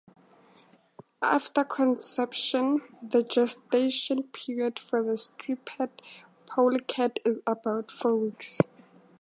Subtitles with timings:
[1.21, 6.01] After conception, the gestation period for a striped
[6.47, 8.57] polecat is about four weeks.